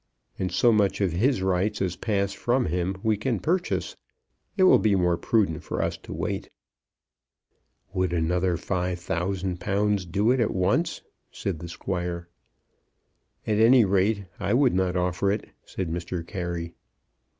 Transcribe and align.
And 0.39 0.51
so 0.51 0.71
much 0.71 0.99
of 0.99 1.11
his 1.11 1.43
rights 1.43 1.79
as 1.79 1.95
pass 1.95 2.33
from 2.33 2.65
him 2.65 2.95
we 3.03 3.17
can 3.17 3.39
purchase. 3.39 3.95
It 4.57 4.63
will 4.63 4.79
be 4.79 4.95
more 4.95 5.15
prudent 5.15 5.61
for 5.61 5.79
us 5.79 5.95
to 5.97 6.11
wait." 6.11 6.49
"Would 7.93 8.11
another 8.11 8.57
£5,000 8.57 10.11
do 10.11 10.31
it 10.31 10.39
at 10.39 10.55
once?" 10.55 11.03
said 11.31 11.59
the 11.59 11.69
Squire. 11.69 12.27
"At 13.45 13.59
any 13.59 13.85
rate 13.85 14.25
I 14.39 14.55
would 14.55 14.73
not 14.73 14.95
offer 14.97 15.31
it," 15.31 15.47
said 15.67 15.87
Mr. 15.87 16.25
Carey. 16.25 16.73